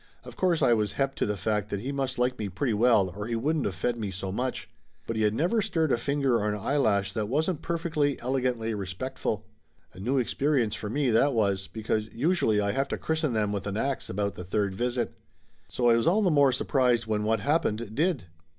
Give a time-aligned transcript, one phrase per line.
[0.23, 3.27] Of course I was hep to the fact he must like me pretty well or
[3.27, 4.67] he wouldn't of fed me so much.
[5.05, 8.73] But he had never stirred a finger or an eyelash that wasn't per fectly elegantly
[8.73, 9.45] respectful.
[9.93, 13.67] A new experience for me, that was, because usually I have to christen them with
[13.67, 15.13] an ax about the third visit.
[15.69, 18.25] So I was all the more surprised when what happened, did.